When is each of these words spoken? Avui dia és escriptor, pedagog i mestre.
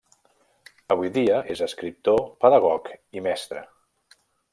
Avui 0.95 1.11
dia 1.17 1.41
és 1.55 1.61
escriptor, 1.65 2.23
pedagog 2.45 2.89
i 3.19 3.23
mestre. 3.27 3.63